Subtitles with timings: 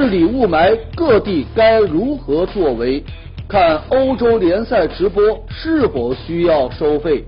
[0.00, 3.04] 治理雾霾，各地该如何作为？
[3.46, 7.22] 看欧洲联赛直播是否需要收费？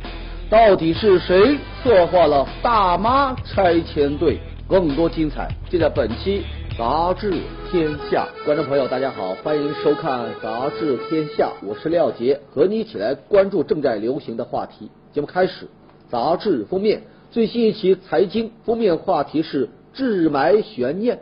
[0.49, 4.39] 到底是谁策划了大妈拆迁队？
[4.67, 6.43] 更多精彩尽在本期
[6.79, 7.35] 《杂志
[7.71, 8.27] 天下》。
[8.47, 14.91] 观众朋友，大家好，欢迎收看《杂志天下》，我是廖杰，和你一起来关注正在流行的话题。
[15.13, 15.69] 节目开始，
[16.11, 21.21] 杂志封面最新一期财经封面话题是治霾悬念。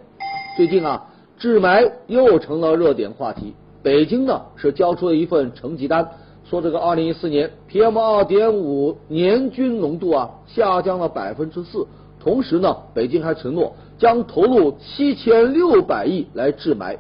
[0.57, 1.07] 最近啊。
[1.41, 3.55] 治霾又成了热点话题。
[3.83, 6.07] 北京呢是交出了一份成绩单，
[6.45, 11.87] 说这个二零一四年 PM 二点五年均浓度啊下降了百分之四。
[12.23, 16.99] 同时呢，北京还承诺将投入七千六百亿来治霾。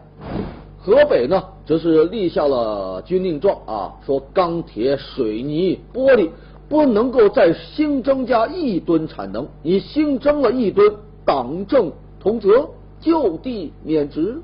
[0.78, 6.30] 河北呢则是立下了军令状啊，说钢铁、水泥、玻璃
[6.66, 10.90] 不能够再新增加一吨产能，你新增了一吨，
[11.26, 12.66] 党政同责。
[13.00, 14.36] 就地免职，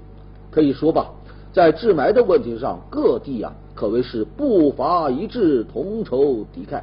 [0.51, 1.11] 可以说吧，
[1.53, 6.83] 在治霾的问题上，各地啊可谓是步伐一致，同仇敌忾啊。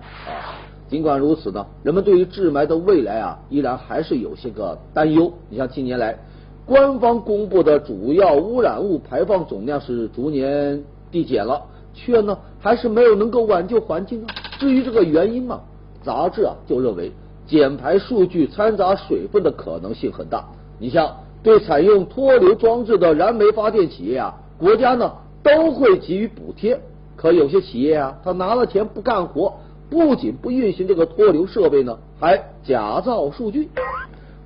[0.88, 5.34] 尽管如此呢，人们对于治霾的未来啊，依然还是有些个担忧。
[5.50, 6.20] 你像近年来，
[6.68, 11.64] 官方公布的主要污染物排放总量是逐年递减了，
[11.96, 14.28] 却呢还是没有能够挽救环境啊。
[14.60, 15.62] 至于这个原因嘛，
[16.04, 17.12] 杂志啊就认为
[17.48, 20.46] 减排数据掺杂水分的可能性很大。
[20.78, 21.12] 你像。
[21.44, 25.14] 对采用脱硫装置的燃煤发电企业啊，国家呢
[25.44, 26.80] 都会给予补贴。
[27.16, 29.54] 可有些企业啊，他拿了钱不干活，
[29.90, 33.70] 不仅不运行这个脱硫设备呢，还假造数据。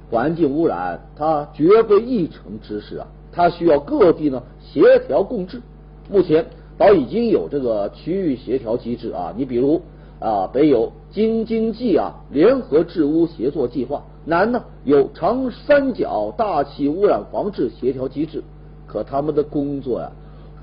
[0.10, 5.62] 环境污染它绝非一城之事啊，它需要各地呢协调共治。
[6.10, 6.46] 目前
[6.78, 9.82] 倒已经有这个区域协调机制啊，你比如
[10.20, 14.04] 啊，北有京津冀啊联合治污协作计划。
[14.26, 18.44] 南呢有长三角大气污染防治协调机制，
[18.86, 20.12] 可他们的工作呀，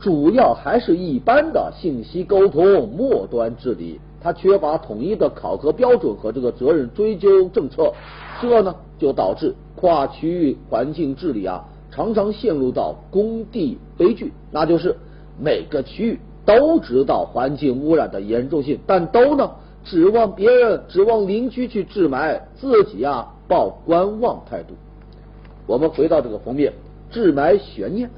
[0.01, 7.93] 主要还是一般的信息沟通、末端治理，它缺乏统一的考核标准和这个责任追究政策，
[8.43, 14.95] 这呢就导致跨区域环境治理啊，常常陷入到工地悲剧，那就是
[15.41, 19.51] 每个区域都知道环境污染的严重性，但都呢
[19.85, 23.31] 指望别人、指望邻居去治霾，自己啊。
[23.47, 24.73] 抱观望态度。
[25.67, 26.73] 我们回到这个封面，
[27.11, 28.09] 治霾悬念，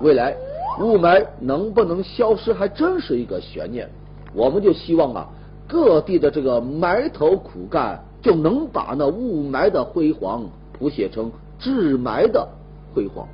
[0.00, 0.34] 未来
[0.80, 3.88] 雾霾能不能消失，还真是一个悬念。
[4.34, 5.28] 我们就希望啊，
[5.68, 10.42] 各地的这个埋头苦干，就能把那雾霾的辉煌
[10.76, 12.48] 谱写成治霾的
[12.92, 13.28] 辉煌。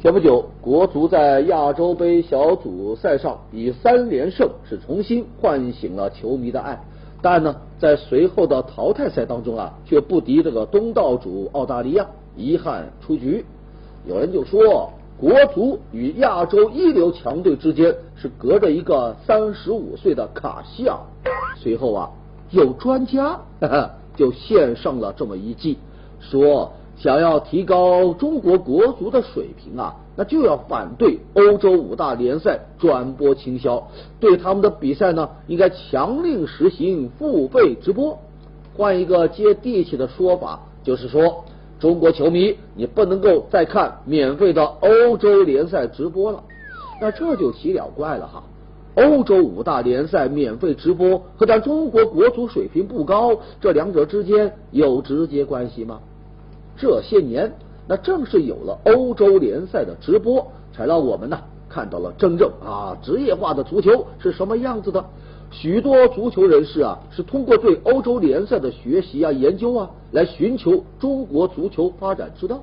[0.00, 6.82] 前不久，国足在亚洲杯小组赛上以三连胜，是重新唤醒了球迷的爱。
[7.20, 13.44] 但呢，在随后的淘汰赛当中啊，却不敌这个东道主澳大利亚，遗憾出局。
[14.08, 20.96] 有人就说，国足与亚洲一流强队之间是隔着一个三十五岁的卡西尔。
[21.56, 22.10] 随后啊，
[22.48, 23.38] 有专家
[24.16, 25.76] 就献上了这么一计，
[26.20, 26.72] 说。
[27.02, 33.88] 想要提高中国国足的水平啊，那就要反对欧洲五大联赛转播倾销，
[34.20, 38.18] 对他们的比赛呢，应该强令实行付费直播。
[38.76, 41.46] 换一个接地气的说法，就是说，
[41.78, 46.42] 中国球迷你不能够再看免费的欧洲联赛直播了。
[47.00, 48.42] 那这就奇了怪了哈，
[48.96, 55.98] 欧洲五大联赛免费直播和咱中国国足水平不高，这两者之间有直接关系吗？
[56.80, 57.52] 这些年，
[57.86, 65.04] 那正是有了欧洲联赛的直播，才让我们呢看到了真正啊职业化的足球是什么样子的。
[65.50, 72.62] 许多足球人士啊，是通过对欧洲联赛的学习啊、研究啊，来寻求中国足球发展之道。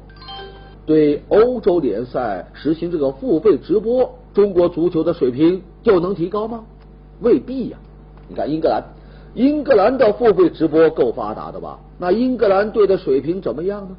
[0.86, 6.64] 对欧洲联赛实行这个付费直播，中国足球的水平就能提高吗？
[7.22, 7.78] 未必呀。
[8.28, 8.84] 你看英格兰。
[9.36, 11.78] 英格兰的付费直播够发达的吧？
[12.00, 13.98] 那英格兰队的水平怎么样呢？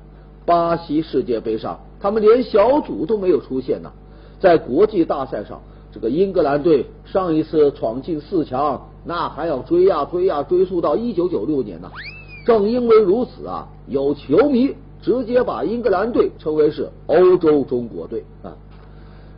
[0.49, 3.93] 巴西世界杯上，他们连小组都没有出现呢。
[4.41, 5.61] 在国际大赛上，
[5.93, 11.91] 这个英格兰队上一次闯进四强，那还要追呀追呀，追溯到一九九六年呢。
[12.47, 18.57] 正因为如此啊，有球迷直接把英格兰队称为是欧洲中国队啊。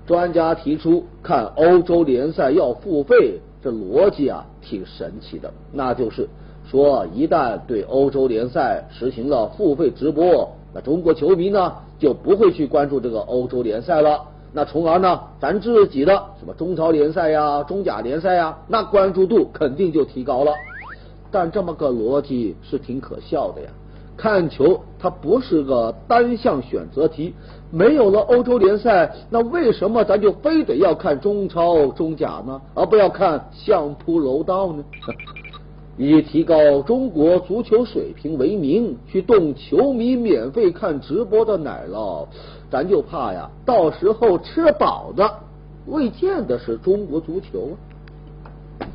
[0.07, 3.41] 专家提出，看欧洲联赛要付费。
[3.62, 5.53] 这逻辑啊，挺神奇的。
[5.73, 6.29] 那就是
[6.71, 14.20] 说，一旦对欧洲联赛实行了付费直播，那中国球迷呢就不会去关注这个欧洲联赛了。
[14.52, 20.52] 那从而呢，咱自己的什么中超联赛呀、中甲联赛呀，那关注度肯定就提高了。
[21.31, 23.69] 但这么个逻辑是挺可笑的呀。
[24.17, 27.32] 看球它不是个单项选择题，
[27.70, 32.61] 没有了欧洲联赛，那为什么咱就非得要看中超、中甲呢？
[32.75, 34.84] 而不要看相扑、柔道呢？
[36.02, 42.26] 以提高中国足球水平为名，去动球迷免费看直播的奶酪，
[42.70, 45.31] 咱就怕呀，到时候吃饱的
[45.87, 47.76] 未见得是中国足球
[48.79, 48.88] 啊。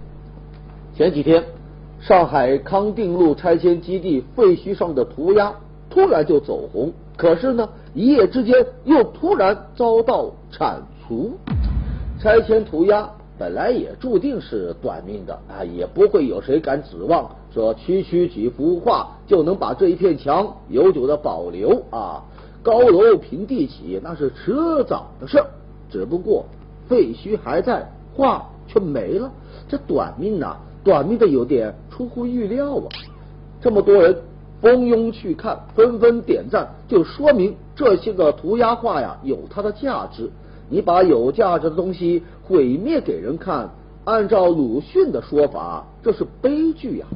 [0.96, 1.44] 前几天。
[2.02, 5.52] 上海康定路拆迁基地废墟上的涂鸦
[5.90, 8.54] 突然就走红，可是呢，一夜之间
[8.84, 11.34] 又突然遭到铲除。
[12.19, 22.24] 拆迁涂鸦本来也注定是短命的啊，也不会有谁敢指望说区区几幅画就能把这一片墙永久的保留啊。
[22.64, 24.56] 高楼平地起，那是迟
[24.88, 25.44] 早的事。
[25.92, 26.46] 只不过
[26.88, 29.32] 废墟还在，画却没了，
[29.68, 30.58] 这短命呐！
[30.84, 32.88] 短命的有点出乎预料啊！
[33.62, 34.16] 这么多人
[34.62, 40.31] 蜂拥去看，纷纷点赞，就说明这些个涂鸦画呀有它的价值。
[40.68, 43.69] 你把有价值的东西毁灭给人看，
[44.03, 47.07] 按照鲁迅的说法，这是悲剧呀！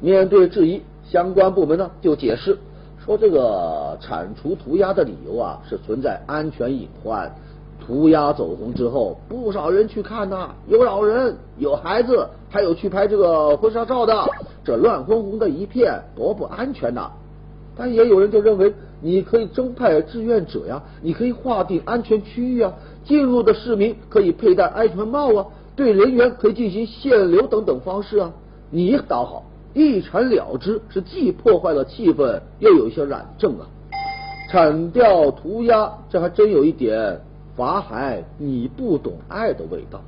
[0.00, 2.58] 面对质疑，相关部门呢就解释
[2.98, 7.32] 说，这个铲除涂鸦的理由啊是存在安全隐患。
[7.78, 14.12] 涂鸦走红之后，不少人去看呐，有老人，有孩子，还有去拍这个婚纱照的。
[14.64, 17.12] 这乱哄哄的一片，多不安全呐！
[17.76, 22.72] 但也有人就认为，你可以征派志愿者呀，你可以划定安全区域啊，
[23.06, 28.32] 进入的市民可以佩戴安全帽啊，对人员可以进行限流等等方式啊。
[28.70, 29.44] 你倒好，
[29.74, 33.66] 一铲了之，是既破坏了气氛，又有一些染症啊。
[34.50, 37.20] 铲掉涂鸦，这还真有一点。
[37.56, 40.00] 法海，你不懂爱的味道。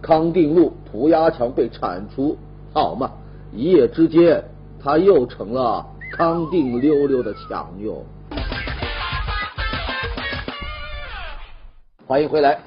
[0.00, 2.36] 康定路涂鸦墙被铲除，
[2.72, 3.10] 好嘛？
[3.52, 4.44] 一夜之间，
[4.80, 8.02] 它又成了康定溜溜的墙哟。
[12.08, 12.60] 欢迎回来。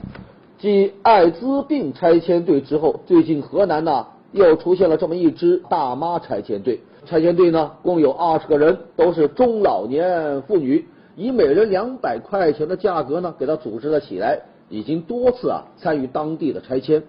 [0.58, 6.82] 继艾滋病拆迁队之后，最近河南呢又出现了这么一支大妈拆迁队。
[7.06, 10.86] 拆迁队呢共有二十个人，都是中老年妇女。
[11.16, 14.38] 以每人两百块钱的价格呢，给他组织了起来，
[14.68, 17.02] 已经多次啊参与当地的拆迁。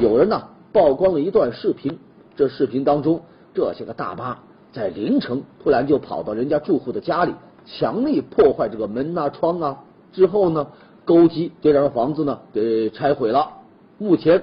[0.00, 0.42] 有人呢
[0.72, 1.96] 曝光了一段视频，
[2.34, 3.20] 这视频当中，
[3.54, 4.36] 这些个大妈
[4.72, 7.32] 在凌晨突然就跑到人家住户的家里，
[7.64, 10.66] 强力破坏这个门啊窗啊，之后呢
[11.06, 13.48] 勾机就让房子呢给拆毁了。
[13.96, 14.42] 目前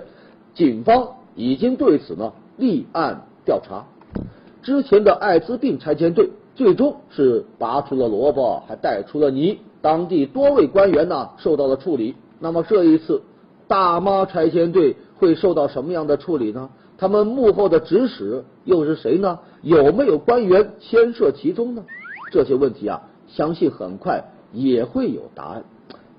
[0.56, 3.86] 警方已经对此呢立案调查。
[4.64, 6.32] 之前的艾滋病拆迁队。
[6.56, 9.58] 最终是拔出了萝卜，还带出了泥。
[9.82, 12.14] 当地多位官员呢受到了处理。
[12.40, 13.24] 那么这一次
[13.68, 16.70] 大妈拆迁队会受到什么样的处理呢？
[16.96, 19.40] 他们幕后的指使又是谁呢？
[19.64, 21.84] 有没有官员牵涉其中呢？
[22.32, 25.64] 这些问题啊，相信很快也会有答案。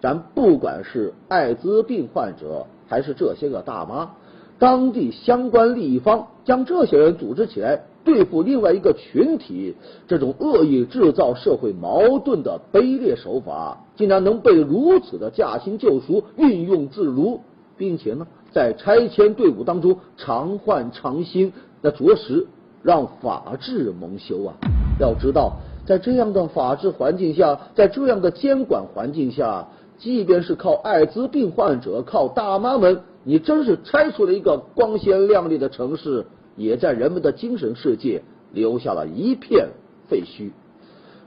[0.05, 4.11] 咱不管是艾滋病患者，还是这些个大妈，
[4.59, 7.81] 当地相关利益方将这些人组织起来。
[8.05, 9.75] 对付另外一个群体，
[10.07, 17.41] 这种恶意制造社会矛盾的卑劣手法，竟然能被如此的驾轻就熟、运用自如，
[17.79, 21.51] 并且呢，在拆迁队伍当中常换常新，
[21.81, 22.47] 那着实
[22.83, 24.53] 让法治蒙羞啊！
[25.01, 25.55] 要知道，
[25.87, 29.67] 在这样的法治环境下，在这样的监管环境下，
[29.99, 36.27] 即便是靠艾滋病患者、靠大妈们，你真是拆出了一个光鲜亮丽的城市。
[36.57, 38.23] 也在人们的精神世界
[38.53, 39.71] 留下了一片
[40.09, 40.53] 废墟。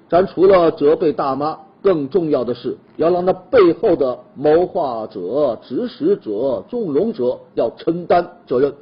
[0.08, 8.74] 咱除了责备大妈，更重要的是要让那背后的谋划者、指使者、纵容者要承担责任。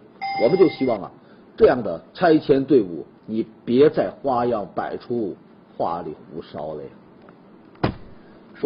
[0.44, 1.12] 我们就希望啊，
[1.58, 5.36] 这样的拆迁队伍，你别再花样百出、
[5.76, 6.90] 花里胡哨了呀。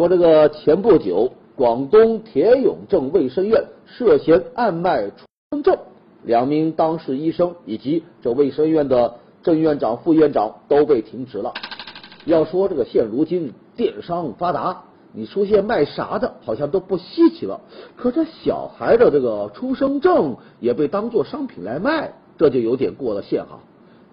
[0.00, 5.76] 说这个前不久，广东铁涌镇卫生院涉嫌暗卖出生证。
[6.24, 11.52] 两名当事医生以及这卫生院的郑院长、副院长都被停职了。
[12.24, 17.60] 要说这个现如今电商发达，你出现卖啥的，好像都不稀奇了。
[17.98, 23.60] 可这小孩的这个出生证也被当做商品来卖，这就有点过了线哈。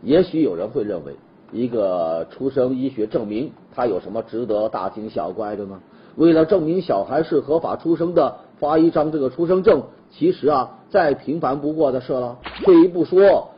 [0.03, 1.15] 也许有人会认为，
[1.51, 5.79] 一个出生医学证明，他有什么值得大惊小怪的呢？
[6.15, 9.83] 为了证明小孩是合法出生的，发一张这个出生证。
[10.09, 12.37] 其实啊，再平凡不过的事了。
[12.63, 13.49] 退一步说，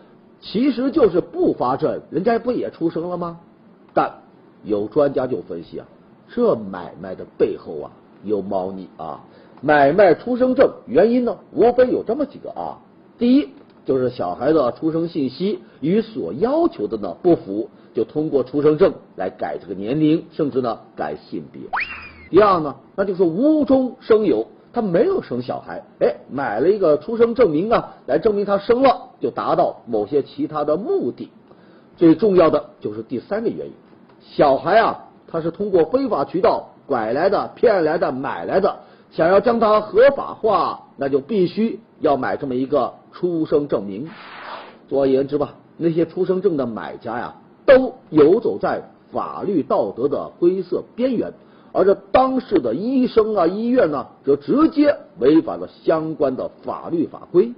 [0.41, 3.39] 其实就是不发证，人家不也出生了吗？
[3.93, 4.11] 但
[4.63, 5.87] 有专家就分析啊，
[6.27, 7.91] 这买卖的背后啊
[8.23, 9.23] 有猫腻啊。
[9.61, 12.79] 买卖出生证原因呢，无非有这么几个啊。
[13.17, 13.49] 第一，
[13.85, 21.61] 就是小孩的出生信息与所要求的呢不符，就通过出生证来改这个年龄，甚至呢改性别。
[22.29, 31.31] 第二呢，那就是无中生有，他没有生小孩，哎，买了一个出生证明啊，来证明他生了，就达到某些其他的目的。
[31.97, 33.73] 最重要的就是第三个原因，
[34.21, 38.79] 小孩啊，他是通过非法渠道拐来的、骗来的、买来的，
[39.11, 44.07] 想要将他合法化，那就必须要买这么一个出生证明。
[44.87, 47.35] 总而言之吧，那些出生证的买家呀，
[47.69, 51.31] 都游走在法律道德的灰色边缘。
[51.71, 57.53] 而这当事的医生啊、医院呢，则直接违反了相关的法律法规。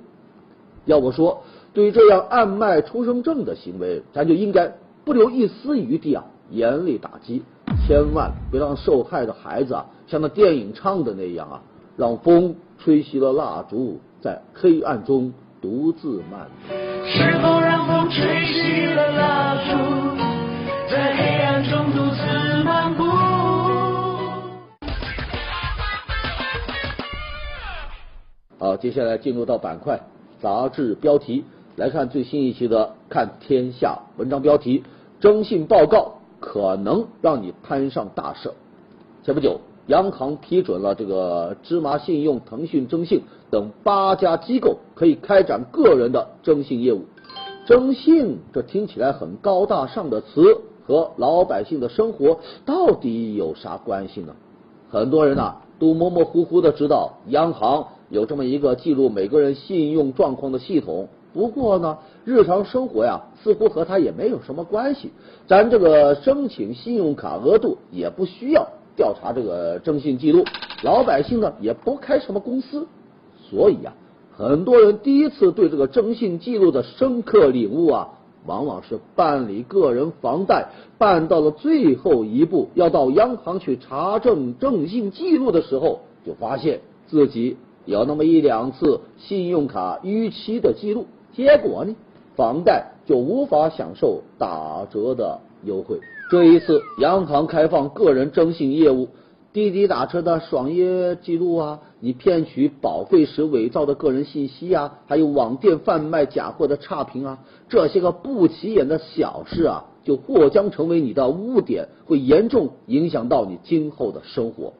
[0.83, 4.73] 要我说，对于这样暗卖出生证的行为，咱就应该
[5.05, 7.43] 不留一丝余地啊，严厉打击，
[7.87, 11.61] 千万别让受害的孩子啊，像那电影唱的那样啊，
[11.95, 16.75] 让风吹熄了蜡烛，在黑暗中独自漫步。
[17.05, 17.47] 是否
[18.13, 19.71] 吹熄了蜡烛，
[20.89, 23.05] 在黑暗中独自漫步？
[28.59, 30.01] 好，接下来进入到板块
[30.41, 31.45] 杂志标题，
[31.77, 34.83] 来看最新一期的《看天下》文章标题：
[35.21, 38.51] 征信报告可能让你摊上大事。
[39.23, 47.05] 前不久，央行批准了这个芝麻信用、腾讯征信等八家机构可以开展个人的征信业务。
[47.71, 54.35] 征信这听起来很高大上的词，和老百姓的生活到底有啥关系呢？
[54.89, 57.87] 很多人呐都模模糊糊的知道央行。
[58.09, 65.09] 有这么一个记录每个人信用状况的系统，不过呢，日常生活呀，似乎和他也没有什么关系。
[65.47, 70.43] 咱这个申请信用卡额度也不需要调查这个征信记录，
[70.83, 72.85] 老百姓呢也不开什么公司，
[73.49, 73.93] 所以呀，
[74.38, 78.09] 很多人第一次对这个征信记录的深刻领悟啊，
[78.45, 87.57] 往往是办理个人房贷办到了最后一步，要到央行去查证征信记录的时候，就发现自己。
[87.85, 91.95] 有那么一两次信用卡逾期的记录，结果呢，
[92.35, 96.00] 房贷就无法享受打折的优惠。
[96.29, 99.07] 这一次，央行开放个人征信业务，
[99.53, 114.74] 滴滴打车的爽约记录啊，你骗取保费时伪造的个人信息啊，还有网店贩卖假货的差评啊，这些个不起眼的小事啊，就或将成为你的污点，会严重影响到你今后的生活。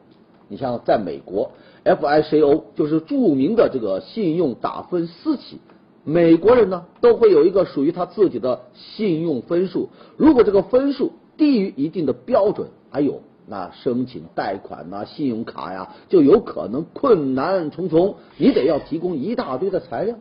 [0.48, 1.50] 你像在美国。
[1.84, 5.58] FICO 就是著名的这个信用打分私企，
[6.04, 20.16] 美国人呢都会有一个属于他自己的信用分数，如果这个分数低于一定的标准，还有那申请贷款呐、信用卡呀，就有可能困难重重，你得要提供一大堆的材料。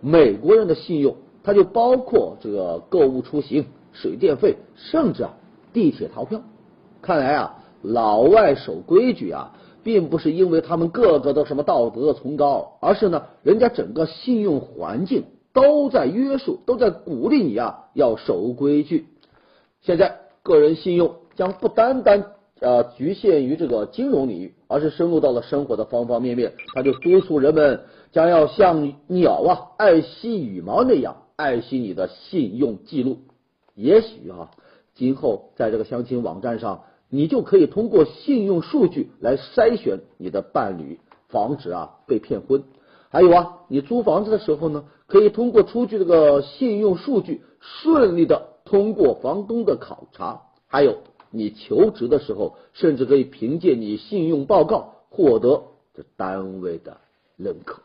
[0.00, 5.34] 美国人的信用，它就包括这个购物出行、水电费，甚至啊
[5.72, 6.42] 地铁逃票。
[7.02, 9.52] 看来啊，老外守规矩啊。
[9.86, 19.06] 并不是因为他们个个都什么道德崇高，而是呢，人家整个信用环境都在约束，都在鼓励你啊，要守规矩。
[19.82, 26.54] 现在个人信用将不单单呃局限于这个金融领域，而是深入到了生活的方方面面。
[26.74, 27.80] 他就督促人们
[28.12, 33.18] 将要像鸟啊爱惜羽毛那样爱惜你的信用记录。
[33.74, 34.50] 也许啊，
[34.94, 36.84] 今后在这个相亲网站上。
[37.08, 40.98] 你就可以通过信用数据来筛选你的伴侣，
[41.28, 42.64] 防止啊被骗婚。
[43.10, 50.42] 还有啊，你租房子的时候呢，可以通过出具这个信用数据，顺利的通过房东的考察。
[50.66, 50.98] 还有
[51.36, 55.62] 你求职的时候，甚至可以凭借你信用报告获得
[55.94, 56.96] 这单位的
[57.36, 57.82] 认可。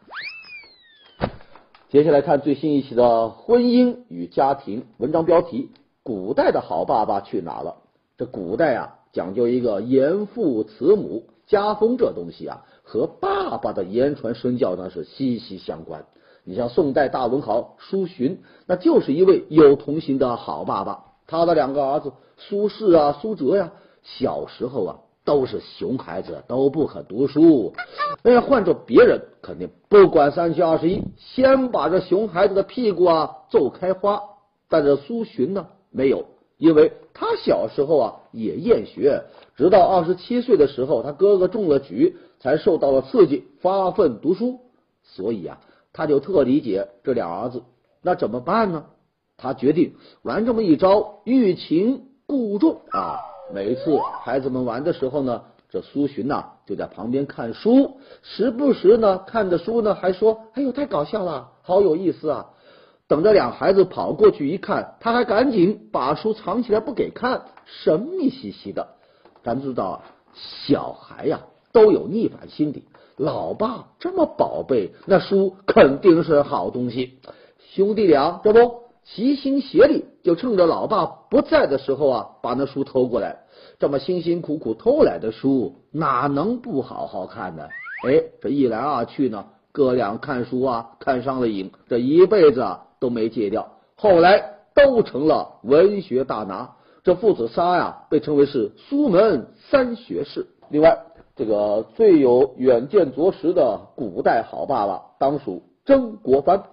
[1.89, 5.69] 接下来看最新一期的《婚姻与家庭》文章标题：
[6.03, 7.75] 古代的好爸爸去哪了？
[8.17, 8.97] 这古代啊。
[9.13, 16.05] 讲究一个严父慈母，家风这东西啊，和爸爸的言传身教那是息息相关。
[16.45, 21.10] 你像宋代大文豪苏洵，那就是一位有童心的好爸爸。
[21.31, 23.71] 他的两个儿子苏轼啊、苏辙呀，
[24.03, 27.71] 小时候啊都是熊孩子，都不肯读书。
[28.21, 34.21] 那要换做别人，肯定不管三七二十一，先把这熊孩子的屁股啊揍开花。
[34.67, 36.25] 但这苏洵呢，没有。
[36.57, 39.23] 因为他小时候啊也厌学，
[39.55, 44.59] 直到二十七岁的时候，他哥哥中了举，才受到了刺激，发奋读书。
[45.01, 45.61] 所以啊，
[45.93, 47.63] 他就特理解这俩儿子。
[48.01, 48.83] 那怎么办呢？
[49.41, 53.17] 他决定玩这么一招，欲擒故纵啊！
[53.51, 62.45] 每次孩子们玩的时候呢，这苏洵呐就在旁边看书，时不时呢看着书呢还说：“哎呦，太搞笑了，好有意思啊！”
[63.09, 68.87] 等着俩孩子跑过去一看，他还赶紧把书藏起来不给看，神秘兮兮的。
[69.43, 70.01] 咱知道啊，
[70.67, 71.41] 小孩呀
[71.73, 72.85] 都有逆反心理，
[73.17, 77.19] 老爸这么宝贝，那书肯定是好东西。
[77.73, 83.39] 兄弟俩这不齐心协力，就趁着老爸不在的时候啊，把那书偷过来。
[83.79, 87.67] 这么辛辛苦苦偷来的书，哪能不好好看呢？
[88.07, 89.45] 哎，这一来二去呢。
[89.73, 93.71] 哥俩看书啊，看上了瘾，这一辈子啊都没戒掉。
[93.95, 100.47] 后来都成了文学大拿，这父子仨呀被称为是苏门三学士。
[100.69, 100.99] 另外，
[101.35, 106.63] 这个最有远见卓识的古代好爸爸，当属曾国藩。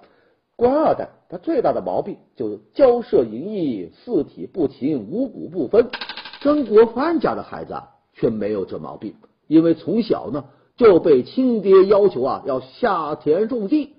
[0.57, 5.91] 官二代，他最大的毛病就是骄奢淫逸，四体不勤，五谷不分。
[6.41, 9.15] 曾国藩家的孩子啊，却没有这毛病，
[9.47, 10.45] 因为从小呢。
[10.79, 13.97] 就被亲爹要求啊，要下田种地。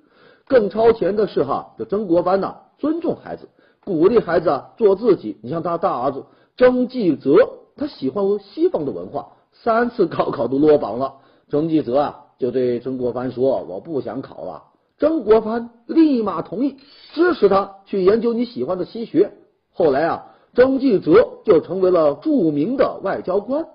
[0.47, 3.49] 更超前的是哈，这曾国藩呢，尊重孩子，
[3.83, 5.37] 鼓励孩子啊做自己。
[5.43, 6.23] 你像他大儿子
[6.55, 7.35] 曾纪泽，
[7.75, 11.15] 他喜欢西方的文化，三次 高考都落榜了。
[11.49, 14.63] 曾纪泽啊，就对曾国藩说：“我不想考了。”
[14.99, 16.77] 曾国藩立马同意，
[17.13, 19.31] 支持他去研究你喜欢的西学。
[19.71, 23.65] 后来啊，曾纪泽就成为了著名的外交官。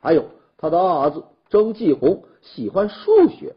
[0.00, 2.22] 还有他的二儿子曾纪洪。
[2.42, 3.54] 喜欢数学，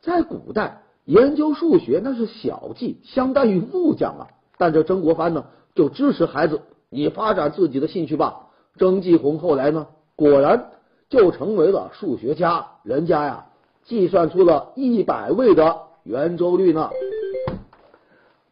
[0.00, 4.26] 在古代研究数学那是小技，相当于木匠啊。
[4.58, 5.44] 但这曾国藩呢，
[5.76, 8.48] 就支持孩子你发展自己的兴趣吧。
[8.76, 10.72] 曾纪红后来呢，果然
[11.08, 13.46] 就成为了数学家，人家呀
[13.84, 16.90] 计算出了一百位的圆周率呢。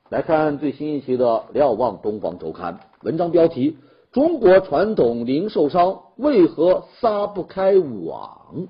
[0.08, 3.76] 来看最新一期的《瞭望东方周刊》文章标题：
[4.10, 8.68] 中国传统零售商为何撒不开网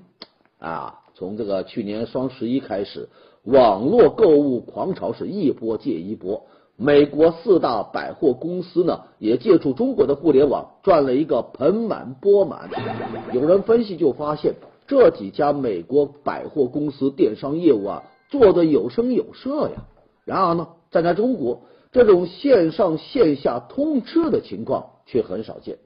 [0.59, 0.99] 啊？
[1.15, 3.07] 从这个去年双十一开始，
[3.43, 6.43] 网络购物狂潮是一波接一波。
[6.75, 12.69] 美国四大百货公司呢，也借助中国的互联网赚了一个盆满钵满。
[13.31, 14.55] 有人分析就发现，
[14.87, 18.03] 这几家美国百货公司电商业务啊，
[18.39, 19.83] 做的有声有色呀。
[20.25, 25.77] 然而呢，站在中国，这种线上线下通吃的情况却很少见。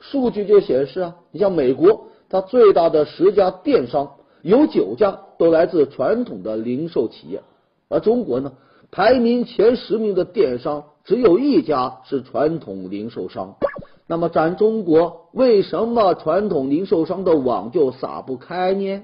[0.00, 4.14] 数据就显示啊，你像美国，它最大的十家电商。
[4.42, 7.42] 有九家都来自传统的零售企业，
[7.88, 8.54] 而中国呢，
[8.90, 13.54] 排名前十名的电商只有一家是传统零售商。
[14.08, 19.02] 那么，咱中国为什么传统零售商的网就撒不开呢？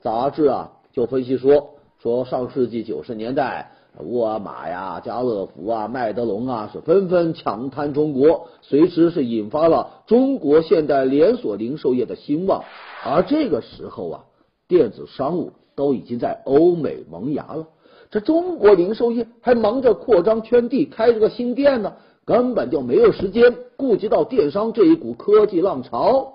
[0.00, 12.64] 杂志啊就分析说，说上世纪九十年代，沃尔玛呀、家乐福啊、麦德龙啊是纷纷抢滩中国，随之是引发了中国现代连锁零售业的兴旺。
[13.04, 14.24] 而这个时候啊。
[14.68, 17.66] 电子商务都已经在欧美萌芽了，
[18.08, 26.34] 这中国零售业还忙着扩张圈地，开这个新店呢，根本就没有时间顾及到电商这一股科技浪潮。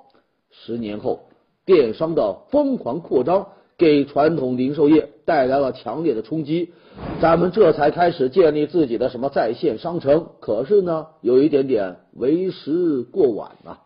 [0.51, 1.21] 十年后，
[1.65, 3.47] 电商的疯狂扩张
[3.77, 6.73] 给传统零售业带来了强烈的冲击，
[7.19, 10.27] 咱们这才开始建立自己的什么在线商城。
[10.39, 13.79] 可是呢，有一点点为时过晚了。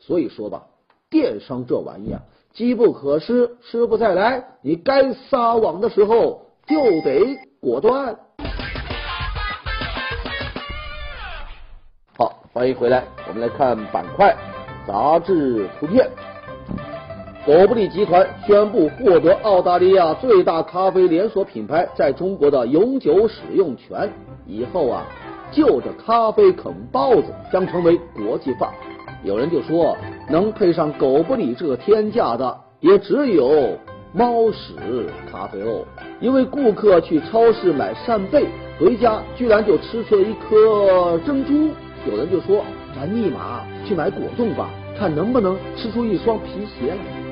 [0.00, 0.66] 所以说吧，
[1.10, 2.22] 电商这玩意啊。
[2.54, 4.42] 机不可失，失不再来。
[4.62, 8.16] 你该撒网的时候就得果断。
[12.16, 14.34] 好，欢迎回来，我们来看板块
[14.86, 16.10] 杂志图片。
[17.48, 24.12] 狗不理集团宣布获得澳大利亚最大咖啡连锁品牌在中国的永久使用权，
[24.46, 25.06] 以后啊，
[25.50, 28.70] 就着咖啡啃包子将成为国际化。
[29.24, 29.96] 有人就说，
[30.28, 33.78] 能配上狗不理这个天价的，也只有
[34.12, 34.74] 猫屎
[35.32, 35.86] 咖啡哦。
[36.20, 38.44] 因为顾客去超市买扇贝，
[38.78, 41.70] 回家居然就吃出了一颗珍珠。
[42.10, 42.62] 有人就说，
[42.94, 47.27] 咱立马去买果冻吧，看能不能吃出一双皮鞋来。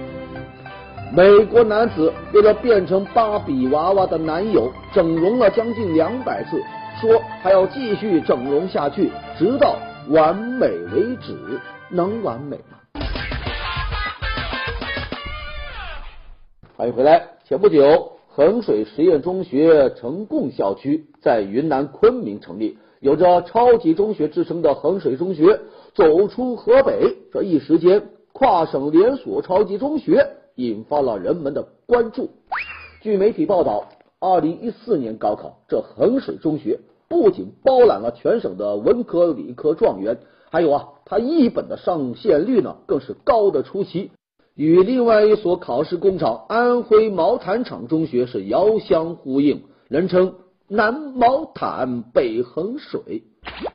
[1.14, 6.61] 美国男子为了变成芭比娃娃的男友，整容了将近两百次，
[7.01, 9.77] 说还要继续整容下去，直到
[10.11, 11.37] 完美为止。
[11.88, 13.01] 能完美吗？
[16.77, 17.23] 欢迎回来。
[17.45, 25.61] 前不久，衡水实验中学成贡校区在云南昆明成立，有着“超级中学”之称的衡水中学
[25.95, 32.31] 走出河北，这一时间跨省连锁超级中学引发了人们的关注。
[33.01, 33.88] 据媒体报道，
[34.19, 40.19] 二零一四年高考，这衡水中学不仅包揽了全省的文科理科状元。
[40.51, 44.11] 还有啊，它一本的上线率呢，更是高的出奇，
[44.55, 50.35] 与另外一所考试工厂安徽毛坦厂中学是遥相呼应，人称
[50.69, 53.25] 南毛坦，北衡水。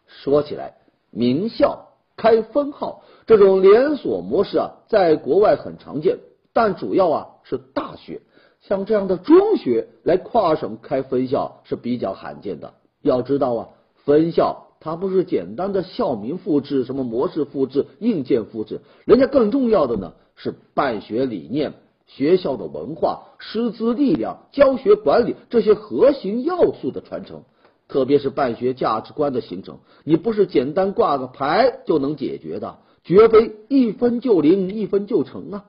[0.08, 0.76] 说起来，
[1.12, 6.17] 名校开分号这种连锁模式啊，在国外很常见，
[6.54, 8.22] 但主要啊是大学，
[8.62, 12.74] 像这样的中学来跨省开分校是比较罕见的。
[13.02, 13.70] 要知道啊，
[14.06, 21.74] 分校它不是简单的校名复制、什么模式复制、硬件复制，人家更重要的呢是办学理念。
[22.08, 27.44] 学校的文化、师资力量、教学管理这些核心要素的传承，
[27.88, 35.64] 特别是办学价值观的形成，你不是简单挂个牌就能解决的，绝非一分就灵、一分就成啊！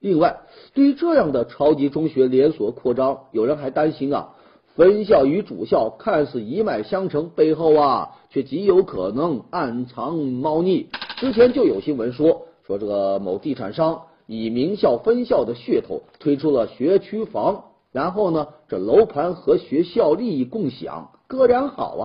[0.00, 0.40] 另外，
[0.74, 4.30] 对于这样的超级中学连锁扩张，有人还担心啊，
[4.74, 10.88] 分校与主校看似一脉相承，背后啊却极有可能暗藏猫腻。
[11.18, 14.02] 之前就有新闻说，说这个某地产商。
[14.32, 22.04] 以名校分校的噱头推出了学区房，然后呢，这楼盘和学校利益共享，哥俩好啊。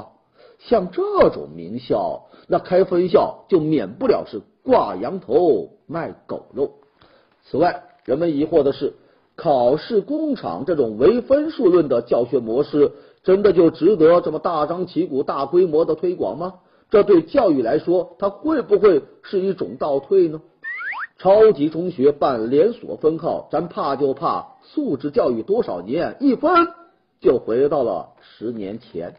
[0.58, 6.72] 像这种名校，那开分校就免不了是挂羊头卖狗肉。
[7.50, 8.94] 此外，人们疑惑的是，
[9.36, 12.92] 考试工厂这种唯分数论的教学模式，
[13.24, 16.56] 真的就值得这么大张旗鼓、大规模的推广吗？
[16.90, 20.42] 这对教育来说，它会不会是一种倒退呢？
[21.18, 26.52] 超级中学办连锁分号，咱怕就怕素质教育多少年，一分
[27.22, 29.16] 就回到了十年前。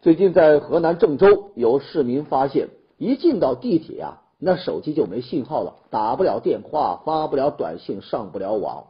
[0.00, 8.86] 最近在河南郑州，有市民发现，一进到地铁啊，那手机就没信号了，打不了电话，发不了短信，上不了网。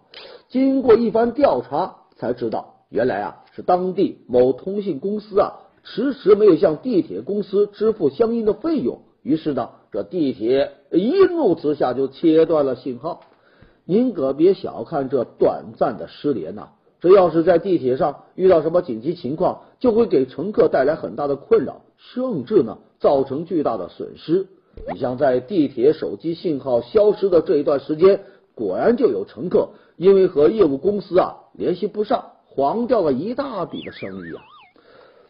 [0.49, 9.01] 经过一番调查，才知道原来啊是当地某通信公司啊迟迟没有向地铁公司支付相应的费用。
[9.23, 13.21] 于是呢，这地铁一怒之下就切断了信号。
[13.85, 24.47] 您可别小看这短暂的失联呐，这要是在地铁上遇到什么紧急情况，就会给乘客带来很大的困扰，甚至呢造成巨大的损失。
[24.91, 28.21] 你像在地铁手机信号消失的这一段时间，
[28.55, 34.43] 果然就有乘客因为和业务公司啊联系不上，黄掉了一大笔的生意啊。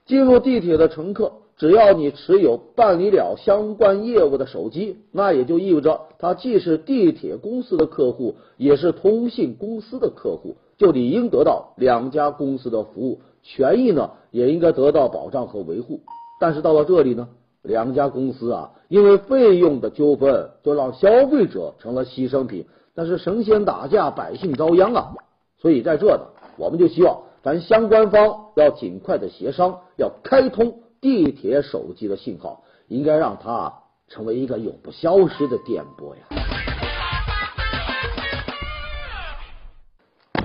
[0.06, 1.32] 进入地铁的乘客。
[1.58, 16.00] 只要你持有办理了相关业务的手机，那也就意味着他既是地铁公司的客户，也是通信公司的客户，就理应得到两家公司的服务，权益呢也应该得到保障和维护。
[16.40, 17.28] 但是到了这里呢，
[17.62, 25.14] 两家公司啊，因为费用的纠纷，就让消费者成了牺牲品，但是神仙打架，百姓遭殃啊！
[25.58, 26.26] 所以在这呢，
[26.58, 30.80] 我们就希望咱相关方要尽快的协商，要开通。
[31.00, 33.74] 地铁手机的信号应该让它
[34.06, 36.22] 成为一个永不消失的电波呀！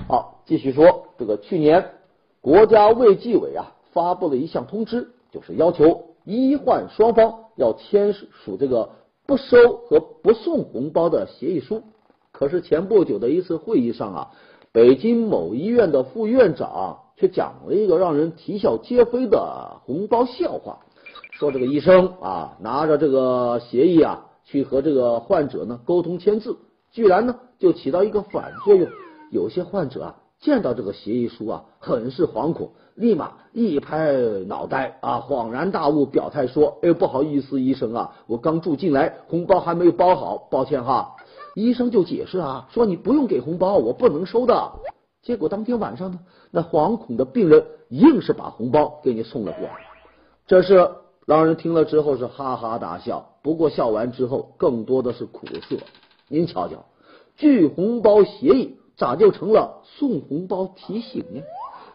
[0.08, 1.91] 好，继续说这个去年
[2.41, 8.89] 国家卫计委啊发布了一项通知，就是要求医患双方要签署这个
[9.25, 11.83] 不收和不送红包的协议书。
[12.31, 14.31] 可是前不久的一次会议上啊，
[14.71, 16.99] 北京某医院的副院长。
[17.19, 20.85] 却讲了一个让人啼笑皆非的红包笑话，
[21.31, 26.57] 说这个医生啊拿着这个协议啊去和这个患者呢沟通签字，
[26.91, 28.87] 居然呢就起到一个反作用。
[29.31, 34.12] 有些患者啊见到这个协议书啊很是惶恐，立马一拍
[34.47, 41.15] 脑袋啊恍然大悟，表态说：“哎，不好意思，医生啊，我刚住进来，红包还没有包好，抱歉哈。”
[41.53, 44.71] 医生就解释啊说：“你不用给红包，我不能收的。”
[45.21, 49.75] 结果当天晚上呢，那惶恐的病人硬是把红包给你送了过来。
[50.47, 50.89] 这是
[51.27, 55.75] 让人听了之后是哈哈大笑，不过笑完之后更多的是苦涩。
[56.29, 56.86] 您瞧瞧，
[57.36, 61.41] 拒红包协议咋就成了送红包提醒呢？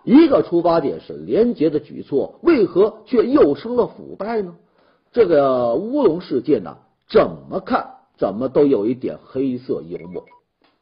[0.04, 4.56] 一个出发点是廉洁的举措，为何却又生了腐败呢？
[5.12, 10.24] 这个乌龙事件呢，怎么看怎么都有一点黑色幽默。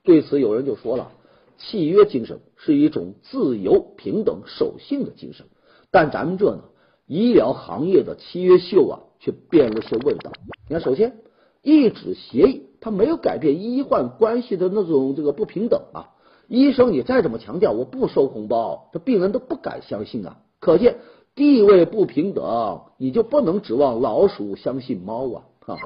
[0.02, 1.12] 对此，有人就说了。
[1.59, 5.44] 契约精神是一种自由、平等、守信的精神，
[5.90, 6.62] 但咱们这呢，
[7.06, 10.33] 医疗行业的契约秀啊，却变了些味道。
[10.68, 11.18] 你看，首先，
[11.62, 16.09] 一纸协议它没有改变医患关系的那种这个不平等啊。
[16.50, 20.38] 医生你再怎么强调我不收红包，这病人都不敢相信啊。
[20.58, 20.96] 可见
[21.36, 25.42] 地位不平等，你就不能指望老鼠相信猫啊。
[25.60, 25.78] 哈，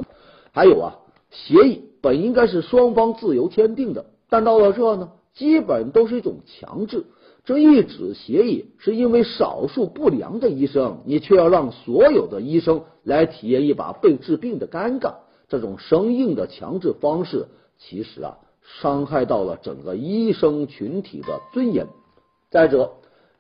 [0.53, 0.97] 还有啊，
[1.31, 5.11] 协议本应该是双方自由签订的，但到了这呢？
[5.35, 7.05] 基本都是一种强制，
[7.45, 15.17] 这一纸协议是因为少数不良的医生，你却要让所有的医生来体验一把被治病的尴尬。
[15.47, 18.39] 这种生硬的强制方式，其实啊，
[18.81, 21.87] 伤害到了整个医生群体的尊严。
[22.51, 22.93] 再者，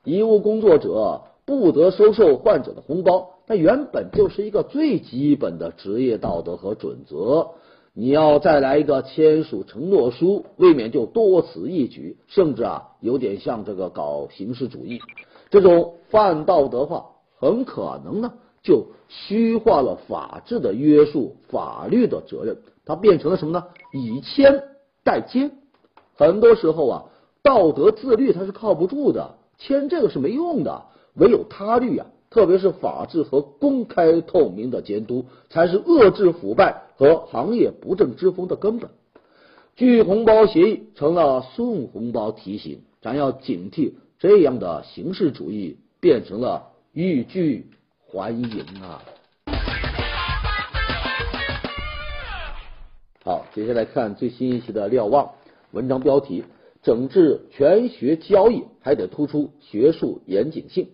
[0.05, 7.51] 医务工作者不得收受患者的红包，那原本就是一个最基本的职业道德和准则。
[7.97, 15.01] 你要再来一个签署承诺书，未免就多此一举，甚至啊有点像这个搞形式主义。
[15.49, 17.07] 这种泛道德化，
[17.39, 18.33] 很可能呢
[18.65, 23.67] 就虚化了法治的约束、法律的责任，它变成了什么呢？
[23.93, 24.65] 以签
[25.05, 25.53] 代监。
[26.15, 27.05] 很多时候啊，
[27.43, 38.91] 道德自律它是靠不住的，签这个是没用的，唯有他律啊，特别是法治和公开透明的监督，才是遏制腐败和行业不正之风的根本。
[39.77, 47.67] 拒红包协议成了送红包提醒，咱要警惕这样的形式主义变成了欲拒
[48.07, 49.03] 还迎啊！
[53.27, 55.31] 好，接下来看最新一期的瞭望。
[55.73, 56.45] 文章标题：
[56.83, 60.91] 整治全学交易还得突出学术严谨性。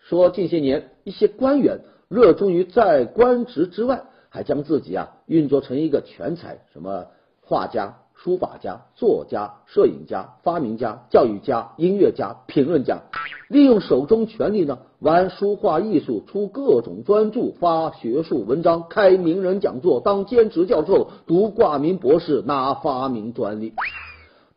[0.00, 7.06] 说近些年一些官员热衷于在官职之外，还将自己啊运作成一个全才，什么
[7.40, 13.00] 画家、书法家、作家、摄影家、发明家、教育家、音乐家、评论家，
[13.48, 23.72] 利用手中权力呢玩书画艺术，出各种专著，发学术文章，开名人讲座，当兼职教授，读挂名博士，拿发明专利。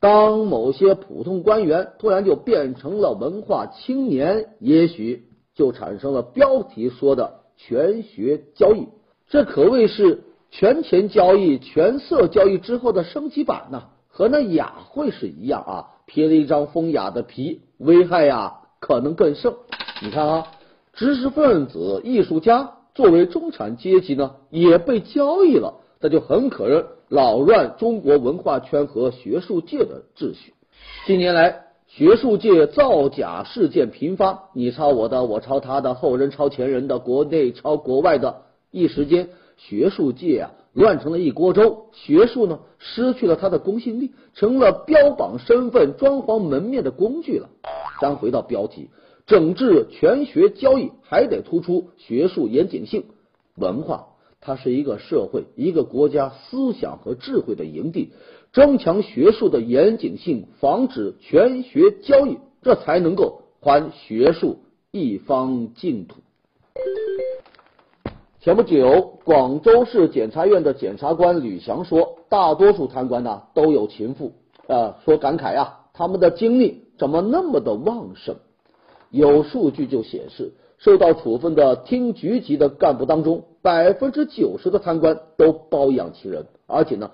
[0.02, 8.90] 当某些普通官员突然就变成了文化青年，也许就产生了标题说的全学交易，
[9.30, 10.24] 这可谓是
[10.56, 19.52] 权钱交易、权色交易之后的升级版呢，和那雅会是一样啊，披了一张风雅的皮，危害呀可能更甚。
[20.04, 20.48] 你看啊，
[20.94, 25.80] 知识分子、艺术家作为中产阶级呢，也被交易了。
[26.00, 30.54] 那就很可能扰乱中国文化圈和学术界的秩序。
[31.08, 41.86] 近年来，学术界造假事件频发，你抄我的，我抄他的，后人抄前人的，国内抄国外的，一时间学术界啊乱成了一锅粥。
[41.92, 47.50] 学术呢失去了它的公信力，成了标榜身份、装潢门面的工具了。
[48.02, 48.90] 咱回到标题，
[49.26, 53.06] 整治全学交易还得突出学术严谨性，
[53.56, 54.08] 文化。
[54.46, 58.12] 它是一个社会、一个国家思想和智慧的营地，
[58.52, 64.60] 增强学术的严谨性，防止全学交易，这才能够还学术
[64.92, 66.16] 一方净土。
[68.44, 74.34] 前不久，广州市检察院的检察官吕翔说，大多数贪官呢都有情妇，
[74.68, 78.36] 啊，说感慨啊，他们的精力怎么那么的旺盛？
[79.12, 80.52] 有数据就显示。
[80.78, 87.12] 受到处分的厅局级的干部当中，百分之九十的贪官都包养其人，而且呢，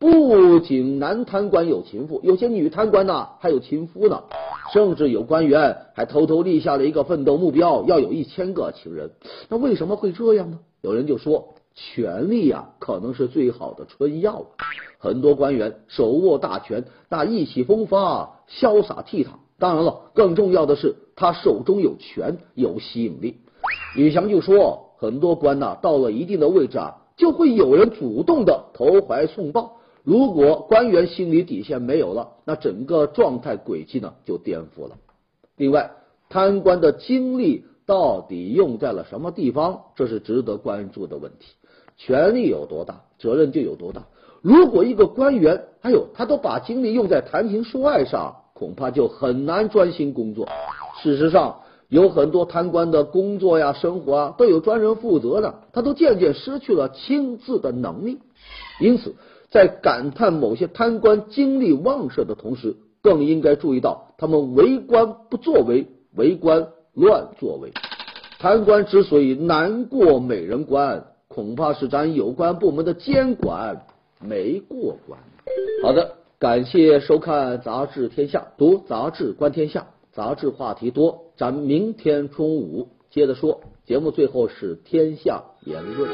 [0.00, 4.24] 不仅男贪官有情妇，有些女贪官呢还有情夫呢，
[4.72, 9.12] 甚至有官员还偷偷立下了一个奋斗目标，要有一千个情人。
[9.48, 10.58] 那为什么会这样呢？
[10.82, 14.46] 有人就说，权力呀，可能是最好的春药。
[14.98, 19.28] 很多官员手握大权，那意气风发、潇洒倜傥。
[19.58, 20.96] 当然了，更重要的是。
[21.14, 23.36] 他手中有权，有吸引力。
[23.94, 29.78] 李翔就说，很多官呐，到了一定的位置啊，就会有人主动的投怀送抱。
[30.02, 34.96] 如果官员心理底线没有了，那整个状态轨迹呢就颠覆了。
[35.56, 35.92] 另外，
[36.28, 41.48] 贪官的精力到底用在了什么地方，这是值得关注的问题。
[41.98, 44.06] 权力有多大，责任就有多大。
[44.40, 50.48] 如果一个官员，还有他都把精力用在谈情说爱上，恐怕就很难专心工作。
[51.02, 58.20] 事实上，有很多贪官的工作呀、生活啊，都有专人负责的，他都渐渐失去了亲自的能力。
[58.80, 59.16] 因此，
[59.50, 67.72] 在感叹某些贪官精力旺盛的同时，更应该注意到他们为官不作为，为官乱作为
[68.38, 73.86] 贪官之所以难过美人关恐怕是咱有关部门的监管
[74.20, 75.18] 没过关。
[75.82, 83.60] 好的感谢收看杂志天下读杂志观天下杂志话题多咱明天中午接着说。
[83.84, 86.08] 节目最后是天下言论。